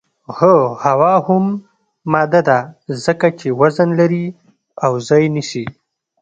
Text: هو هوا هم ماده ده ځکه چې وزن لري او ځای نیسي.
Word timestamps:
هو 0.37 0.57
هوا 0.83 1.13
هم 1.27 1.45
ماده 2.13 2.41
ده 2.49 2.59
ځکه 3.05 3.27
چې 3.39 3.47
وزن 3.61 3.89
لري 3.99 4.25
او 4.85 4.93
ځای 5.07 5.23
نیسي. 5.35 5.65